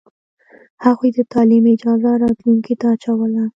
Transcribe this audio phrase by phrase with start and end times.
[0.85, 3.43] هغوی د تعلیم اجازه راتلونکې ته اچوله.